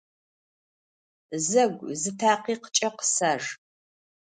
Zegu, 1.47 1.87
zı 2.01 2.11
takhikhç'e 2.19 2.89
khısajj! 2.97 3.45